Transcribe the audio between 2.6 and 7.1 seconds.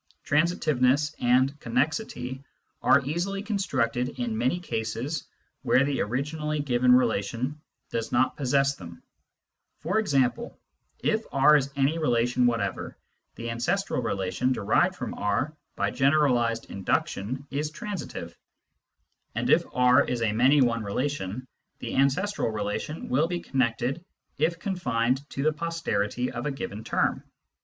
are easily constructed in many cases where the originally given